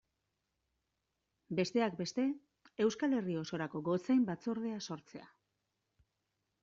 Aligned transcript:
Besteak 1.59 1.99
beste 1.99 2.25
Euskal 2.85 3.15
Herri 3.19 3.37
osorako 3.43 3.83
gotzain 3.91 4.25
batzordea 4.31 4.81
sortzea. 4.89 5.31